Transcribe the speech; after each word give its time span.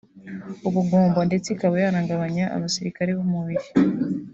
ubugumba 0.67 1.19
ndetse 1.29 1.47
ikaba 1.51 1.75
yanagabanya 1.83 2.45
abasirikare 2.55 3.09
b’umubiri 3.17 3.67